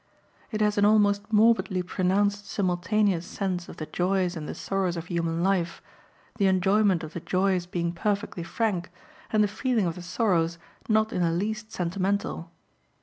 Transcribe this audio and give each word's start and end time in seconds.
It 0.49 0.61
has 0.61 0.79
an 0.79 0.83
almost 0.85 1.31
morbidly 1.31 1.83
pronounced 1.83 2.47
simultaneous 2.47 3.23
sense 3.23 3.69
of 3.69 3.77
the 3.77 3.85
joys 3.85 4.35
and 4.35 4.49
the 4.49 4.55
sorrows 4.55 4.97
of 4.97 5.05
human 5.05 5.43
life, 5.43 5.79
the 6.39 6.47
enjoyment 6.47 7.03
of 7.03 7.13
the 7.13 7.19
joys 7.19 7.67
being 7.67 7.91
perfectly 7.93 8.41
frank, 8.41 8.89
and 9.31 9.43
the 9.43 9.47
feeling 9.47 9.85
of 9.85 9.93
the 9.93 10.01
sorrows 10.01 10.57
not 10.89 11.13
in 11.13 11.21
the 11.21 11.29
least 11.29 11.71
sentimental. 11.71 12.49